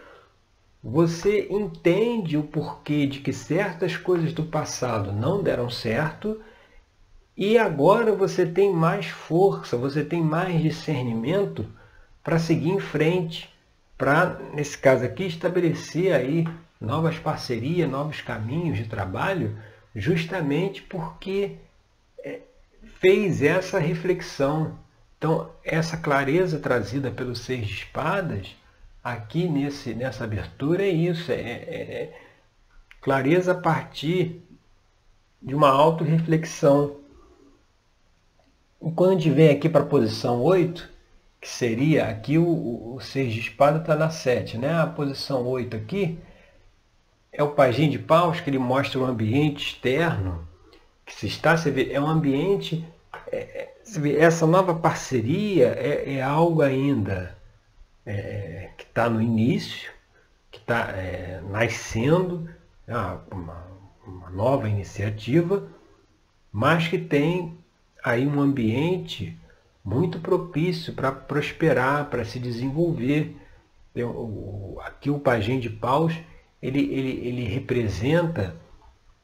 você 0.83 1.47
entende 1.49 2.35
o 2.35 2.43
porquê 2.43 3.07
de 3.07 3.19
que 3.19 3.31
certas 3.31 3.95
coisas 3.95 4.33
do 4.33 4.43
passado 4.43 5.13
não 5.13 5.41
deram 5.41 5.69
certo 5.69 6.41
e 7.37 7.57
agora 7.57 8.13
você 8.13 8.45
tem 8.45 8.73
mais 8.73 9.05
força, 9.05 9.77
você 9.77 10.03
tem 10.03 10.21
mais 10.21 10.61
discernimento 10.61 11.65
para 12.21 12.37
seguir 12.37 12.71
em 12.71 12.81
frente, 12.81 13.49
para, 13.97 14.37
nesse 14.53 14.77
caso 14.77 15.05
aqui, 15.05 15.23
estabelecer 15.23 16.13
aí 16.13 16.45
novas 16.79 17.17
parcerias, 17.17 17.89
novos 17.89 18.19
caminhos 18.19 18.77
de 18.77 18.85
trabalho, 18.85 19.57
justamente 19.95 20.81
porque 20.81 21.55
é, 22.19 22.41
fez 22.99 23.41
essa 23.41 23.79
reflexão. 23.79 24.77
Então, 25.17 25.49
essa 25.63 25.95
clareza 25.95 26.59
trazida 26.59 27.09
pelos 27.09 27.39
seis 27.39 27.65
de 27.65 27.73
espadas 27.73 28.53
aqui 29.03 29.47
nesse, 29.47 29.93
nessa 29.93 30.23
abertura 30.23 30.83
é 30.83 30.89
isso, 30.89 31.31
é, 31.31 31.35
é, 31.35 31.41
é 31.41 32.19
clareza 33.01 33.51
a 33.51 33.55
partir 33.55 34.41
de 35.41 35.53
uma 35.53 35.69
autorreflexão. 35.69 36.95
E 38.81 38.91
quando 38.91 39.11
a 39.11 39.13
gente 39.15 39.29
vem 39.29 39.49
aqui 39.49 39.67
para 39.67 39.81
a 39.81 39.85
posição 39.85 40.41
8, 40.41 40.89
que 41.41 41.49
seria 41.49 42.07
aqui 42.07 42.37
o, 42.37 42.95
o 42.95 43.01
6 43.01 43.33
de 43.33 43.39
espada 43.41 43.79
está 43.79 43.95
na 43.95 44.09
7, 44.09 44.57
né? 44.57 44.73
A 44.73 44.87
posição 44.87 45.45
8 45.45 45.75
aqui 45.75 46.17
é 47.31 47.43
o 47.43 47.51
pajem 47.51 47.89
de 47.89 47.99
paus, 47.99 48.39
que 48.39 48.49
ele 48.49 48.59
mostra 48.59 48.99
o 48.99 49.05
ambiente 49.05 49.67
externo, 49.67 50.47
que 51.05 51.13
se 51.13 51.27
está, 51.27 51.57
você 51.57 51.69
vê, 51.69 51.91
é 51.91 51.99
um 51.99 52.07
ambiente, 52.07 52.87
é, 53.29 53.37
é 53.37 53.73
vê, 53.99 54.17
essa 54.17 54.47
nova 54.47 54.73
parceria 54.75 55.67
é, 55.77 56.15
é 56.15 56.21
algo 56.21 56.61
ainda 56.61 57.35
é, 58.05 58.69
que 58.77 58.83
está 58.83 59.09
no 59.09 59.21
início, 59.21 59.91
que 60.51 60.59
está 60.59 60.89
é, 60.91 61.41
nascendo, 61.49 62.49
é 62.87 62.95
uma, 63.31 63.67
uma 64.05 64.29
nova 64.29 64.69
iniciativa, 64.69 65.67
mas 66.51 66.87
que 66.87 66.97
tem 66.97 67.57
aí 68.03 68.27
um 68.27 68.39
ambiente 68.39 69.37
muito 69.83 70.19
propício 70.19 70.93
para 70.93 71.11
prosperar, 71.11 72.09
para 72.09 72.23
se 72.23 72.39
desenvolver. 72.39 73.35
Eu, 73.95 74.77
aqui 74.83 75.09
o 75.09 75.19
pajem 75.19 75.59
de 75.59 75.69
paus, 75.69 76.13
ele, 76.61 76.79
ele, 76.93 77.27
ele 77.27 77.43
representa 77.45 78.55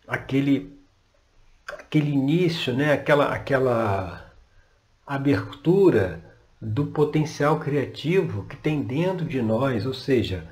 aquele, 0.07 0.77
aquele 1.67 2.11
início, 2.11 2.73
né? 2.73 2.93
aquela, 2.93 3.33
aquela 3.33 4.33
abertura 5.05 6.28
do 6.61 6.87
potencial 6.87 7.59
criativo 7.59 8.43
que 8.43 8.57
tem 8.57 8.81
dentro 8.81 9.25
de 9.25 9.41
nós, 9.41 9.85
ou 9.85 9.93
seja, 9.93 10.47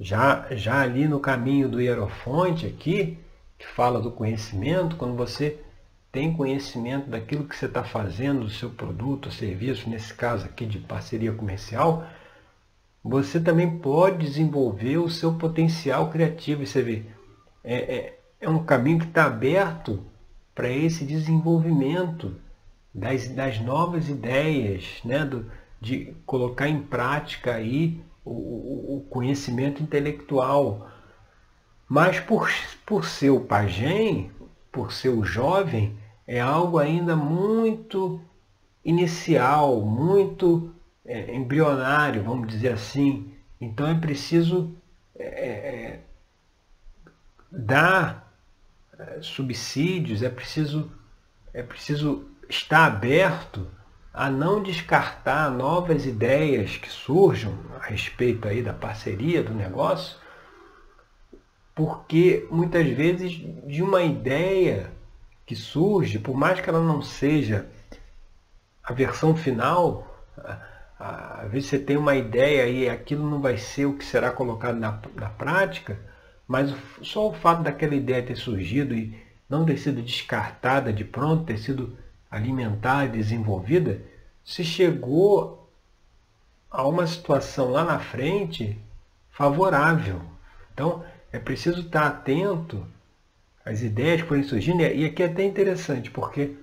já, 0.00 0.46
já 0.52 0.80
ali 0.80 1.06
no 1.06 1.20
caminho 1.20 1.68
do 1.68 1.80
Hierofonte 1.80 2.66
aqui, 2.66 3.18
que 3.58 3.66
fala 3.66 4.00
do 4.00 4.10
conhecimento, 4.10 4.96
quando 4.96 5.14
você 5.14 5.60
tem 6.10 6.32
conhecimento 6.32 7.10
daquilo 7.10 7.44
que 7.44 7.56
você 7.56 7.66
está 7.66 7.84
fazendo, 7.84 8.44
do 8.44 8.50
seu 8.50 8.70
produto, 8.70 9.30
serviço, 9.30 9.90
nesse 9.90 10.14
caso 10.14 10.46
aqui 10.46 10.64
de 10.64 10.78
parceria 10.78 11.32
comercial, 11.32 12.06
você 13.02 13.38
também 13.38 13.78
pode 13.78 14.24
desenvolver 14.24 14.96
o 14.98 15.10
seu 15.10 15.34
potencial 15.34 16.10
criativo. 16.10 16.62
E 16.62 16.66
você 16.66 16.82
vê, 16.82 17.02
é, 17.62 17.96
é, 17.96 18.18
é 18.40 18.48
um 18.48 18.64
caminho 18.64 19.00
que 19.00 19.06
está 19.06 19.26
aberto 19.26 20.02
para 20.54 20.70
esse 20.70 21.04
desenvolvimento 21.04 22.36
das, 22.94 23.28
das 23.28 23.60
novas 23.60 24.08
ideias, 24.08 25.00
né? 25.04 25.24
Do, 25.24 25.50
de 25.80 26.14
colocar 26.24 26.68
em 26.68 26.80
prática 26.80 27.54
aí 27.54 28.00
o, 28.24 28.96
o 28.96 29.06
conhecimento 29.10 29.82
intelectual. 29.82 30.88
Mas 31.86 32.18
por, 32.20 32.48
por 32.86 33.04
ser 33.04 33.30
o 33.30 33.40
pajem, 33.40 34.30
por 34.72 34.92
ser 34.92 35.10
o 35.10 35.24
jovem, 35.24 35.96
é 36.26 36.40
algo 36.40 36.78
ainda 36.78 37.14
muito 37.14 38.20
inicial, 38.82 39.82
muito 39.82 40.74
é, 41.04 41.34
embrionário, 41.34 42.22
vamos 42.22 42.48
dizer 42.48 42.72
assim. 42.72 43.32
Então 43.60 43.86
é 43.86 43.94
preciso 43.94 44.74
é, 45.14 45.26
é, 45.26 46.00
dar 47.50 48.32
é, 48.98 49.20
subsídios, 49.20 50.22
é 50.22 50.30
preciso, 50.30 50.90
é 51.52 51.62
preciso 51.62 52.33
estar 52.54 52.86
aberto 52.86 53.66
a 54.12 54.30
não 54.30 54.62
descartar 54.62 55.50
novas 55.50 56.06
ideias 56.06 56.76
que 56.76 56.88
surjam 56.88 57.58
a 57.80 57.86
respeito 57.86 58.46
aí 58.46 58.62
da 58.62 58.72
parceria 58.72 59.42
do 59.42 59.52
negócio, 59.52 60.16
porque 61.74 62.46
muitas 62.50 62.86
vezes 62.88 63.32
de 63.66 63.82
uma 63.82 64.02
ideia 64.02 64.92
que 65.44 65.56
surge, 65.56 66.20
por 66.20 66.36
mais 66.36 66.60
que 66.60 66.70
ela 66.70 66.80
não 66.80 67.02
seja 67.02 67.66
a 68.84 68.92
versão 68.92 69.34
final, 69.34 70.24
às 70.98 71.50
vezes 71.50 71.70
você 71.70 71.78
tem 71.78 71.96
uma 71.96 72.14
ideia 72.14 72.68
e 72.68 72.88
aquilo 72.88 73.28
não 73.28 73.40
vai 73.40 73.58
ser 73.58 73.86
o 73.86 73.98
que 73.98 74.04
será 74.04 74.30
colocado 74.30 74.78
na, 74.78 75.00
na 75.16 75.28
prática, 75.28 75.98
mas 76.46 76.72
só 77.02 77.28
o 77.28 77.34
fato 77.34 77.64
daquela 77.64 77.96
ideia 77.96 78.22
ter 78.22 78.36
surgido 78.36 78.94
e 78.94 79.20
não 79.48 79.64
ter 79.64 79.76
sido 79.76 80.00
descartada 80.00 80.92
de 80.92 81.04
pronto, 81.04 81.44
ter 81.44 81.58
sido 81.58 81.98
alimentada 82.34 83.04
e 83.16 83.20
desenvolvida, 83.20 84.02
se 84.44 84.64
chegou 84.64 85.70
a 86.68 86.86
uma 86.86 87.06
situação 87.06 87.70
lá 87.70 87.84
na 87.84 88.00
frente 88.00 88.76
favorável. 89.30 90.20
Então, 90.72 91.04
é 91.32 91.38
preciso 91.38 91.82
estar 91.82 92.06
atento 92.06 92.84
às 93.64 93.82
ideias 93.82 94.22
que 94.22 94.28
forem 94.28 94.42
surgindo. 94.42 94.82
E 94.82 95.04
aqui 95.04 95.22
é 95.22 95.26
até 95.26 95.44
interessante, 95.44 96.10
porque 96.10 96.56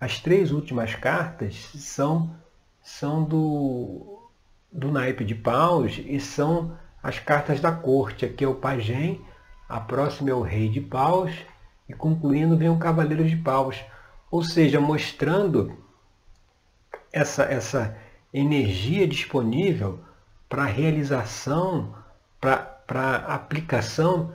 as 0.00 0.18
três 0.18 0.50
últimas 0.50 0.96
cartas 0.96 1.70
são, 1.76 2.34
são 2.82 3.22
do, 3.22 4.28
do 4.72 4.90
naipe 4.90 5.24
de 5.24 5.36
paus 5.36 6.00
e 6.04 6.18
são 6.18 6.76
as 7.00 7.20
cartas 7.20 7.60
da 7.60 7.70
corte. 7.70 8.24
Aqui 8.24 8.44
é 8.44 8.48
o 8.48 8.56
pajem, 8.56 9.20
a 9.68 9.78
próxima 9.78 10.30
é 10.30 10.34
o 10.34 10.42
rei 10.42 10.68
de 10.68 10.80
paus 10.80 11.32
e 11.88 11.92
concluindo 11.92 12.56
vem 12.56 12.68
o 12.68 12.78
cavaleiro 12.78 13.24
de 13.24 13.36
paus. 13.36 13.80
Ou 14.32 14.42
seja, 14.42 14.80
mostrando 14.80 15.76
essa, 17.12 17.42
essa 17.42 17.94
energia 18.32 19.06
disponível 19.06 20.00
para 20.48 20.64
realização, 20.64 21.94
para 22.40 23.16
aplicação 23.26 24.32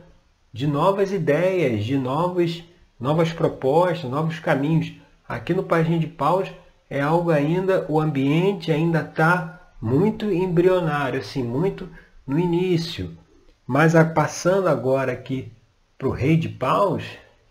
de 0.53 0.67
novas 0.67 1.11
ideias, 1.11 1.83
de 1.83 1.97
novos, 1.97 2.63
novas 2.99 3.33
propostas, 3.33 4.07
novos 4.07 4.39
caminhos. 4.39 4.93
Aqui 5.27 5.55
no 5.55 5.63
Paginho 5.63 5.99
de 5.99 6.05
Paus 6.05 6.47
é 6.87 7.01
algo 7.01 7.31
ainda, 7.31 7.83
o 7.89 7.99
ambiente 7.99 8.71
ainda 8.71 9.01
está 9.01 9.73
muito 9.81 10.31
embrionário, 10.31 11.21
assim, 11.21 11.41
muito 11.41 11.89
no 12.25 12.37
início. 12.37 13.17
Mas 13.65 13.93
passando 14.13 14.69
agora 14.69 15.11
aqui 15.11 15.51
para 15.97 16.07
o 16.07 16.11
Rei 16.11 16.37
de 16.37 16.49
Paus, 16.49 17.03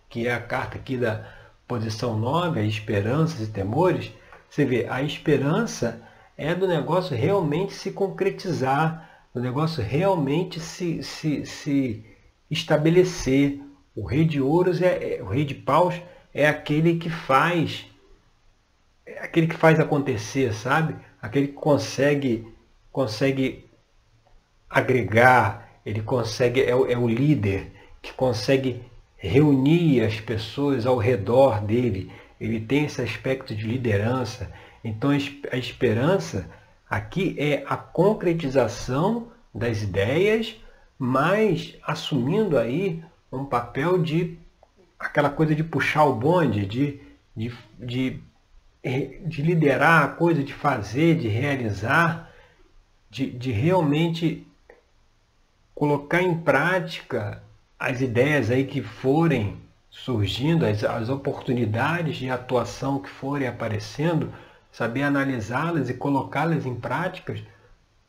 que 0.09 0.29
é 0.29 0.33
a 0.33 0.41
carta 0.41 0.79
aqui 0.79 0.97
da 0.97 1.36
posição 1.67 2.19
9, 2.19 2.61
as 2.61 2.67
esperanças 2.67 3.41
e 3.41 3.51
temores, 3.51 4.13
você 4.49 4.65
vê, 4.65 4.87
a 4.89 5.03
esperança 5.03 6.03
é 6.37 6.55
do 6.55 6.67
negócio 6.67 7.17
realmente 7.17 7.75
se 7.75 7.91
concretizar, 7.91 9.27
do 9.35 9.41
negócio 9.41 9.83
realmente 9.83 10.61
se, 10.61 11.03
se, 11.03 11.45
se 11.45 12.05
estabelecer. 12.51 13.61
O 13.95 14.05
rei 14.05 14.25
de 14.25 14.41
ouros 14.41 14.81
é, 14.81 15.17
é 15.17 15.23
o 15.23 15.27
rei 15.27 15.45
de 15.45 15.55
paus 15.55 16.01
é 16.33 16.47
aquele 16.47 16.97
que 16.97 17.09
faz 17.09 17.87
é 19.07 19.21
aquele 19.21 19.47
que 19.47 19.57
faz 19.57 19.81
acontecer, 19.81 20.53
sabe? 20.53 20.97
Aquele 21.21 21.49
que 21.49 21.55
consegue 21.55 22.47
consegue 22.93 23.65
agregar, 24.69 25.81
ele 25.85 26.03
consegue 26.03 26.61
é, 26.61 26.71
é 26.71 26.99
o 26.99 27.09
líder 27.09 27.73
que 28.03 28.13
consegue 28.13 28.83
reunir 29.17 30.03
as 30.03 30.21
pessoas 30.21 30.87
ao 30.87 30.97
redor 30.97 31.61
dele. 31.61 32.13
Ele 32.41 32.61
tem 32.61 32.85
esse 32.85 33.01
aspecto 33.01 33.55
de 33.55 33.67
liderança. 33.67 34.53
Então 34.85 35.11
a 35.11 35.57
esperança 35.57 36.49
aqui 36.89 37.35
é 37.39 37.65
a 37.67 37.77
concretização 37.77 39.29
das 39.55 39.83
ideias, 39.83 40.57
mas 40.99 41.77
assumindo 41.83 42.59
aí 42.59 43.03
um 43.33 43.45
papel 43.45 44.03
de 44.03 44.39
aquela 44.99 45.31
coisa 45.31 45.55
de 45.55 45.65
puxar 45.65 46.05
o 46.05 46.15
bonde, 46.15 46.65
de, 46.67 47.01
de, 47.37 47.53
de, 47.79 48.21
de 49.27 49.43
liderar 49.43 50.05
a 50.05 50.09
coisa, 50.09 50.43
de 50.43 50.53
fazer, 50.53 51.17
de 51.17 51.29
realizar, 51.29 52.31
de, 53.11 53.31
de 53.31 53.51
realmente 53.51 54.47
colocar 55.75 56.23
em 56.23 56.35
prática 56.39 57.43
as 57.79 58.01
ideias 58.01 58.51
aí 58.51 58.65
que 58.65 58.83
forem 58.83 59.57
surgindo, 59.91 60.67
as, 60.67 60.85
as 60.85 61.09
oportunidades 61.09 62.17
de 62.17 62.31
atuação 62.31 62.99
que 62.99 63.09
forem 63.09 63.49
aparecendo, 63.49 64.33
saber 64.71 65.03
analisá-las 65.03 65.89
e 65.89 65.95
colocá-las 65.95 66.67
em 66.67 66.75
práticas, 66.75 67.43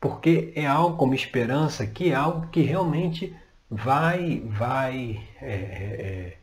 porque 0.00 0.52
é 0.54 0.66
algo 0.66 0.96
como 0.96 1.14
esperança 1.14 1.86
que 1.86 2.12
é 2.12 2.14
algo 2.14 2.46
que 2.48 2.60
realmente 2.60 3.34
vai, 3.70 4.42
vai 4.46 5.20
é, 5.40 5.52
é, 5.52 5.54
é 5.54 6.36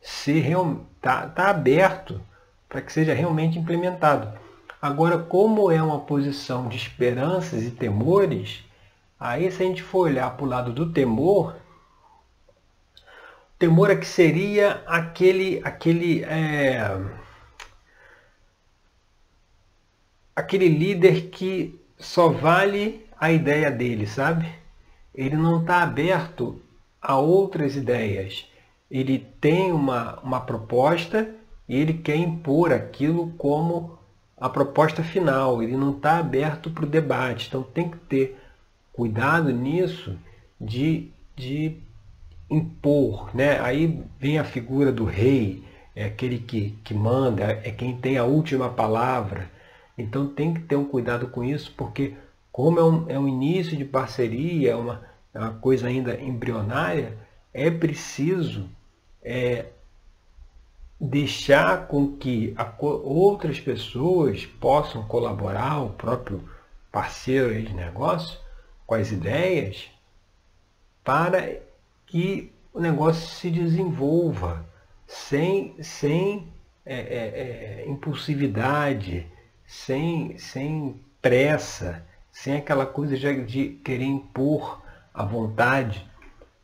ser 0.00 0.56
tá, 1.00 1.26
tá 1.26 1.50
aberto 1.50 2.20
para 2.68 2.80
que 2.80 2.92
seja 2.92 3.14
realmente 3.14 3.58
implementado. 3.58 4.38
Agora, 4.80 5.18
como 5.18 5.70
é 5.70 5.82
uma 5.82 6.00
posição 6.00 6.68
de 6.68 6.76
esperanças 6.76 7.64
e 7.64 7.70
temores, 7.70 8.64
aí 9.18 9.50
se 9.50 9.62
a 9.62 9.66
gente 9.66 9.82
for 9.82 10.08
olhar 10.08 10.30
para 10.36 10.44
o 10.44 10.48
lado 10.48 10.72
do 10.72 10.92
temor, 10.92 11.56
temor 13.58 13.90
é 13.90 13.96
que 13.96 14.06
seria 14.06 14.82
aquele, 14.86 15.60
aquele, 15.64 16.24
é, 16.24 16.80
aquele 20.34 20.68
líder 20.68 21.30
que 21.30 21.80
só 21.98 22.28
vale 22.28 23.06
a 23.18 23.32
ideia 23.32 23.70
dele, 23.70 24.06
sabe? 24.06 24.46
Ele 25.14 25.36
não 25.36 25.60
está 25.60 25.82
aberto 25.82 26.60
a 27.00 27.16
outras 27.16 27.76
ideias. 27.76 28.46
Ele 28.90 29.18
tem 29.40 29.72
uma, 29.72 30.20
uma 30.20 30.40
proposta 30.40 31.34
e 31.68 31.76
ele 31.76 31.94
quer 31.94 32.16
impor 32.16 32.72
aquilo 32.72 33.32
como 33.38 33.98
a 34.36 34.48
proposta 34.48 35.02
final. 35.02 35.62
Ele 35.62 35.76
não 35.76 35.92
está 35.92 36.18
aberto 36.18 36.70
para 36.70 36.84
o 36.84 36.88
debate. 36.88 37.48
Então 37.48 37.62
tem 37.62 37.90
que 37.90 37.96
ter 37.96 38.38
cuidado 38.92 39.50
nisso 39.50 40.18
de, 40.60 41.10
de 41.34 41.78
impor, 42.48 43.34
né? 43.34 43.60
Aí 43.60 44.02
vem 44.18 44.38
a 44.38 44.44
figura 44.44 44.92
do 44.92 45.04
rei, 45.04 45.64
é 45.94 46.04
aquele 46.04 46.38
que, 46.38 46.78
que 46.84 46.94
manda, 46.94 47.44
é 47.44 47.70
quem 47.70 47.96
tem 47.96 48.18
a 48.18 48.24
última 48.24 48.68
palavra. 48.68 49.50
Então 49.96 50.28
tem 50.28 50.54
que 50.54 50.60
ter 50.60 50.76
um 50.76 50.84
cuidado 50.84 51.28
com 51.28 51.42
isso, 51.42 51.72
porque 51.76 52.14
como 52.52 52.78
é 52.78 52.84
um, 52.84 53.10
é 53.10 53.18
um 53.18 53.28
início 53.28 53.76
de 53.76 53.84
parceria, 53.84 54.72
é 54.72 54.76
uma, 54.76 55.02
é 55.32 55.38
uma 55.38 55.54
coisa 55.54 55.88
ainda 55.88 56.20
embrionária, 56.20 57.16
é 57.52 57.70
preciso 57.70 58.68
é, 59.22 59.66
deixar 61.00 61.86
com 61.88 62.16
que 62.16 62.54
a, 62.56 62.70
outras 62.80 63.60
pessoas 63.60 64.46
possam 64.46 65.02
colaborar, 65.04 65.82
o 65.82 65.90
próprio 65.90 66.42
parceiro 66.92 67.60
de 67.62 67.74
negócio, 67.74 68.38
com 68.86 68.94
as 68.94 69.10
ideias, 69.10 69.90
para 71.02 71.60
que 72.16 72.50
o 72.72 72.80
negócio 72.80 73.28
se 73.28 73.50
desenvolva 73.50 74.64
sem, 75.06 75.74
sem 75.82 76.48
é, 76.82 76.94
é, 76.94 77.82
é, 77.84 77.84
impulsividade, 77.86 79.26
sem, 79.66 80.38
sem 80.38 80.98
pressa, 81.20 82.02
sem 82.32 82.56
aquela 82.56 82.86
coisa 82.86 83.18
de, 83.18 83.44
de 83.44 83.68
querer 83.84 84.06
impor 84.06 84.80
a 85.12 85.26
vontade. 85.26 86.08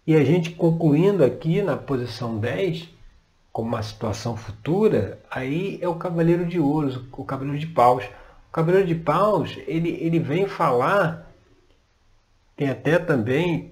E 0.06 0.16
a 0.16 0.24
gente 0.24 0.52
concluindo 0.52 1.22
aqui 1.22 1.60
na 1.60 1.76
posição 1.76 2.38
10, 2.38 2.88
como 3.52 3.68
uma 3.68 3.82
situação 3.82 4.38
futura, 4.38 5.20
aí 5.30 5.78
é 5.82 5.88
o 5.88 5.96
Cavaleiro 5.96 6.46
de 6.46 6.58
Ouros, 6.58 6.96
o 7.12 7.24
Cavaleiro 7.26 7.58
de 7.58 7.66
Paus. 7.66 8.04
O 8.48 8.52
Cavaleiro 8.52 8.86
de 8.86 8.94
Paus, 8.94 9.58
ele, 9.66 9.90
ele 10.00 10.18
vem 10.18 10.48
falar, 10.48 11.30
tem 12.56 12.70
até 12.70 12.98
também 12.98 13.71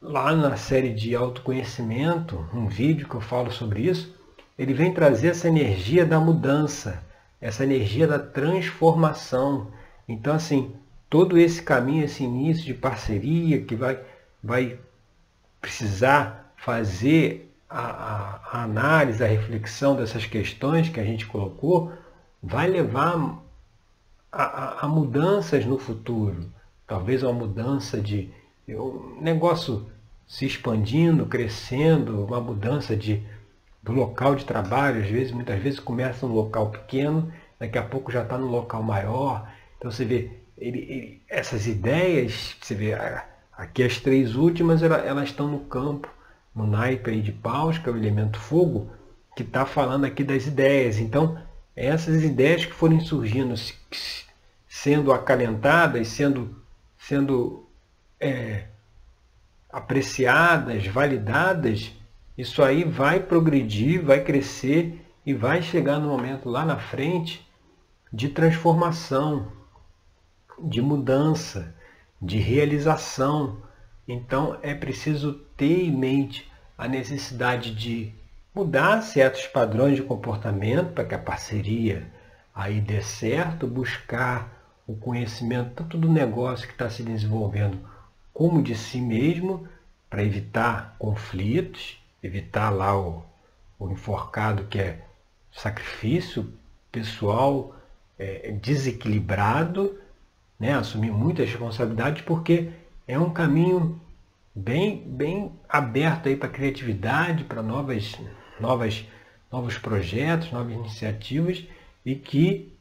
lá 0.00 0.34
na 0.34 0.56
série 0.56 0.92
de 0.92 1.14
autoconhecimento, 1.14 2.46
um 2.54 2.66
vídeo 2.66 3.08
que 3.08 3.14
eu 3.14 3.20
falo 3.20 3.50
sobre 3.50 3.82
isso, 3.82 4.14
ele 4.58 4.72
vem 4.72 4.92
trazer 4.92 5.28
essa 5.28 5.48
energia 5.48 6.04
da 6.04 6.20
mudança, 6.20 7.02
essa 7.40 7.64
energia 7.64 8.06
da 8.06 8.18
transformação. 8.18 9.68
Então, 10.08 10.34
assim, 10.34 10.74
todo 11.08 11.38
esse 11.38 11.62
caminho, 11.62 12.04
esse 12.04 12.24
início 12.24 12.64
de 12.64 12.74
parceria 12.74 13.62
que 13.62 13.74
vai, 13.74 14.00
vai 14.42 14.78
precisar 15.60 16.52
fazer 16.56 17.52
a, 17.68 18.40
a, 18.52 18.62
análise, 18.64 19.22
a 19.22 19.26
reflexão 19.26 19.96
dessas 19.96 20.26
questões 20.26 20.88
que 20.88 21.00
a 21.00 21.04
gente 21.04 21.26
colocou, 21.26 21.92
vai 22.42 22.68
levar 22.68 23.40
a, 24.30 24.84
a 24.84 24.88
mudanças 24.88 25.64
no 25.64 25.78
futuro. 25.78 26.50
Talvez 26.86 27.22
uma 27.22 27.32
mudança 27.32 28.00
de 28.00 28.32
um 28.76 29.18
negócio 29.20 29.86
se 30.26 30.44
expandindo, 30.44 31.24
crescendo, 31.24 32.24
uma 32.24 32.40
mudança 32.40 32.94
de, 32.94 33.22
do 33.82 33.92
local 33.92 34.34
de 34.34 34.44
trabalho, 34.44 35.02
às 35.02 35.08
vezes, 35.08 35.32
muitas 35.32 35.60
vezes 35.60 35.80
começa 35.80 36.26
no 36.26 36.34
local 36.34 36.70
pequeno, 36.70 37.32
daqui 37.58 37.78
a 37.78 37.82
pouco 37.82 38.12
já 38.12 38.22
está 38.22 38.36
no 38.36 38.46
local 38.46 38.82
maior. 38.82 39.50
Então 39.78 39.90
você 39.90 40.04
vê, 40.04 40.30
ele, 40.56 40.78
ele, 40.80 41.22
essas 41.28 41.66
ideias, 41.66 42.56
você 42.60 42.74
vê, 42.74 42.94
aqui 43.52 43.82
as 43.82 43.98
três 43.98 44.36
últimas, 44.36 44.82
elas, 44.82 45.06
elas 45.06 45.28
estão 45.30 45.48
no 45.48 45.60
campo, 45.60 46.08
no 46.54 46.66
naipe 46.66 47.10
aí 47.10 47.22
de 47.22 47.32
paus, 47.32 47.78
que 47.78 47.88
é 47.88 47.92
o 47.92 47.96
elemento 47.96 48.38
fogo, 48.38 48.90
que 49.34 49.42
está 49.42 49.64
falando 49.64 50.04
aqui 50.04 50.22
das 50.22 50.46
ideias. 50.46 50.98
Então, 50.98 51.40
essas 51.74 52.22
ideias 52.22 52.66
que 52.66 52.74
forem 52.74 53.00
surgindo, 53.00 53.54
sendo 54.68 55.12
acalentadas, 55.12 56.08
sendo, 56.08 56.54
sendo 56.98 57.67
é, 58.20 58.64
apreciadas, 59.70 60.86
validadas, 60.86 61.92
isso 62.36 62.62
aí 62.62 62.84
vai 62.84 63.20
progredir, 63.20 64.04
vai 64.04 64.22
crescer 64.22 65.04
e 65.26 65.34
vai 65.34 65.60
chegar 65.60 65.98
no 65.98 66.08
momento 66.08 66.48
lá 66.48 66.64
na 66.64 66.78
frente 66.78 67.46
de 68.12 68.28
transformação, 68.28 69.52
de 70.58 70.80
mudança, 70.80 71.74
de 72.20 72.38
realização. 72.38 73.62
Então 74.06 74.58
é 74.62 74.74
preciso 74.74 75.34
ter 75.56 75.84
em 75.84 75.92
mente 75.92 76.50
a 76.76 76.88
necessidade 76.88 77.74
de 77.74 78.14
mudar 78.54 79.02
certos 79.02 79.46
padrões 79.46 79.96
de 79.96 80.02
comportamento 80.02 80.92
para 80.92 81.04
que 81.04 81.14
a 81.14 81.18
parceria 81.18 82.10
aí 82.54 82.80
dê 82.80 83.02
certo, 83.02 83.66
buscar 83.66 84.80
o 84.86 84.96
conhecimento 84.96 85.74
tanto 85.74 85.98
do 85.98 86.08
negócio 86.08 86.66
que 86.66 86.72
está 86.72 86.88
se 86.88 87.02
desenvolvendo 87.02 87.78
como 88.38 88.62
de 88.62 88.76
si 88.76 89.00
mesmo, 89.00 89.66
para 90.08 90.22
evitar 90.22 90.94
conflitos, 90.96 92.00
evitar 92.22 92.70
lá 92.70 92.96
o, 92.96 93.24
o 93.76 93.90
enforcado 93.90 94.66
que 94.66 94.78
é 94.78 95.04
sacrifício 95.50 96.48
pessoal 96.92 97.74
é, 98.16 98.52
desequilibrado, 98.52 99.98
né? 100.56 100.74
assumir 100.74 101.10
muitas 101.10 101.48
responsabilidades, 101.50 102.22
porque 102.22 102.70
é 103.08 103.18
um 103.18 103.30
caminho 103.30 104.00
bem, 104.54 105.02
bem 105.04 105.50
aberto 105.68 106.32
para 106.36 106.48
criatividade, 106.48 107.42
para 107.42 107.60
novas, 107.60 108.16
novas, 108.60 109.04
novos 109.50 109.76
projetos, 109.78 110.52
novas 110.52 110.74
iniciativas 110.74 111.66
e 112.06 112.14
que 112.14 112.72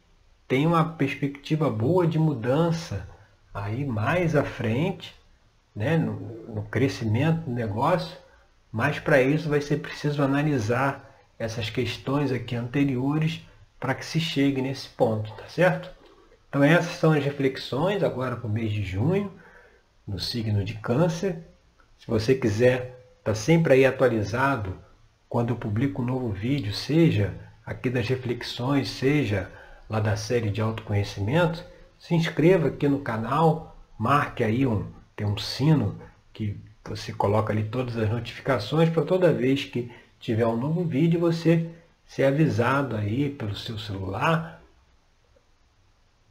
tem 0.48 0.67
uma 0.67 0.86
perspectiva 0.86 1.67
boa 1.67 2.06
de 2.06 2.20
mudança 2.20 3.10
aí 3.52 3.84
mais 3.84 4.36
à 4.36 4.43
frente 4.43 5.17
né, 5.78 5.96
no, 5.96 6.13
no 6.56 6.63
crescimento 6.63 7.42
do 7.42 7.52
negócio, 7.52 8.18
mas 8.72 8.98
para 8.98 9.22
isso 9.22 9.48
vai 9.48 9.62
ser 9.62 9.78
preciso 9.78 10.24
analisar 10.24 11.16
essas 11.38 11.70
questões 11.70 12.32
aqui 12.32 12.56
anteriores 12.56 13.42
para 13.80 13.94
que 13.94 14.04
se 14.04 14.20
chegue 14.20 14.60
nesse 14.60 14.90
ponto, 14.90 15.32
tá 15.34 15.48
certo? 15.48 15.92
Então 16.50 16.63
essas 16.63 16.94
são 16.94 17.12
as 17.12 17.24
reflexões 17.24 18.02
agora 18.02 18.36
para 18.36 18.48
o 18.48 18.52
mês 18.52 18.72
de 18.72 18.84
junho, 18.84 19.32
no 20.08 20.20
signo 20.20 20.63
de 20.63 20.74
câncer. 20.74 21.38
Se 22.00 22.08
você 22.08 22.34
quiser 22.34 23.00
estar 23.20 23.34
tá 23.34 23.36
sempre 23.36 23.74
aí 23.74 23.86
atualizado 23.86 24.76
quando 25.30 25.50
eu 25.50 25.58
publico 25.58 26.02
um 26.02 26.06
novo 26.06 26.32
vídeo, 26.32 26.74
seja 26.74 27.36
aqui 27.63 27.88
das 27.88 28.08
reflexões, 28.08 28.90
seja 28.90 29.52
lá 29.88 30.00
da 30.00 30.16
série 30.16 30.50
de 30.50 30.60
autoconhecimento, 30.60 31.63
se 32.00 32.16
inscreva 32.16 32.70
aqui 32.70 32.88
no 32.88 33.00
canal, 33.00 33.78
marque 34.00 34.44
aí 34.44 34.66
um, 34.66 34.88
tem 35.17 35.27
um 35.27 35.38
sino 35.38 35.99
que 36.32 36.56
você 36.86 37.12
coloca 37.12 37.51
ali 37.51 37.63
todas 37.63 37.97
as 37.97 38.10
notificações 38.10 38.89
para 38.89 39.03
toda 39.03 39.34
vez 39.34 39.65
que 39.65 39.91
tiver 40.19 40.45
um 40.45 40.56
novo 40.56 40.86
vídeo 40.86 41.19
você 41.19 41.69
ser 42.06 42.23
avisado 42.23 42.95
aí 42.95 43.30
pelo 43.30 43.56
seu 43.56 43.77
celular 43.77 44.62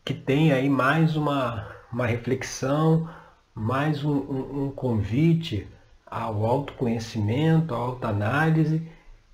que 0.05 0.15
tem 0.15 0.53
aí 0.53 0.71
mais 0.71 1.17
uma, 1.17 1.67
uma 1.93 2.07
reflexão, 2.07 3.11
mais 3.53 4.05
um, 4.05 4.15
um, 4.15 4.65
um 4.67 4.71
convite 4.71 5.67
ao 6.07 6.47
autoconhecimento, 6.47 7.75
à 7.75 7.79
autoanálise 7.79 8.87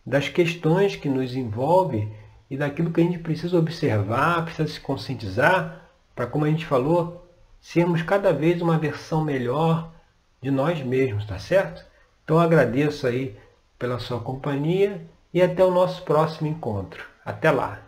das 0.04 0.30
questões 0.30 0.96
que 0.96 1.10
nos 1.10 1.36
envolvem 1.36 2.10
e 2.50 2.56
daquilo 2.56 2.90
que 2.90 3.02
a 3.02 3.04
gente 3.04 3.18
precisa 3.18 3.58
observar, 3.58 4.46
precisa 4.46 4.66
se 4.66 4.80
conscientizar, 4.80 5.90
para, 6.16 6.26
como 6.26 6.46
a 6.46 6.48
gente 6.48 6.64
falou, 6.64 7.21
sermos 7.62 8.02
cada 8.02 8.32
vez 8.32 8.60
uma 8.60 8.76
versão 8.76 9.24
melhor 9.24 9.90
de 10.42 10.50
nós 10.50 10.82
mesmos, 10.82 11.24
tá 11.24 11.38
certo? 11.38 11.82
Então 12.24 12.38
agradeço 12.38 13.06
aí 13.06 13.38
pela 13.78 14.00
sua 14.00 14.20
companhia 14.20 15.06
e 15.32 15.40
até 15.40 15.64
o 15.64 15.70
nosso 15.70 16.02
próximo 16.02 16.48
encontro. 16.48 17.06
Até 17.24 17.50
lá! 17.50 17.81